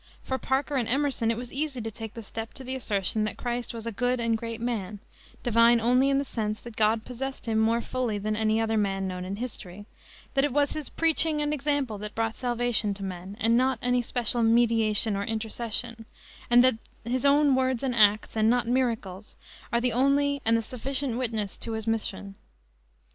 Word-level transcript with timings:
For 0.23 0.39
Parker 0.39 0.77
and 0.77 0.89
Emerson 0.89 1.29
it 1.29 1.37
was 1.37 1.53
easy 1.53 1.79
to 1.79 1.91
take 1.91 2.15
the 2.15 2.23
step 2.23 2.55
to 2.55 2.63
the 2.63 2.73
assertion 2.73 3.23
that 3.25 3.37
Christ 3.37 3.71
was 3.71 3.85
a 3.85 3.91
good 3.91 4.19
and 4.19 4.35
great 4.35 4.59
man, 4.59 4.97
divine 5.43 5.79
only 5.79 6.09
in 6.09 6.17
the 6.17 6.25
sense 6.25 6.59
that 6.61 6.75
God 6.75 7.05
possessed 7.05 7.45
him 7.45 7.59
more 7.59 7.81
fully 7.81 8.17
than 8.17 8.35
any 8.35 8.59
other 8.59 8.77
man 8.77 9.07
known 9.07 9.25
in 9.25 9.35
history; 9.35 9.85
that 10.33 10.43
it 10.43 10.51
was 10.53 10.71
his 10.73 10.89
preaching 10.89 11.39
and 11.39 11.53
example 11.53 11.99
that 11.99 12.15
brought 12.15 12.35
salvation 12.37 12.95
to 12.95 13.03
men, 13.03 13.37
and 13.39 13.55
not 13.55 13.77
any 13.83 14.01
special 14.01 14.41
mediation 14.41 15.15
or 15.15 15.23
intercession, 15.23 16.07
and 16.49 16.63
that 16.63 16.79
his 17.05 17.23
own 17.23 17.53
words 17.53 17.83
and 17.83 17.93
acts, 17.93 18.35
and 18.35 18.49
not 18.49 18.67
miracles, 18.67 19.35
are 19.71 19.79
the 19.79 19.93
only 19.93 20.41
and 20.43 20.57
the 20.57 20.63
sufficient 20.63 21.15
witness 21.19 21.59
to 21.59 21.73
his 21.73 21.85
mission. 21.85 22.33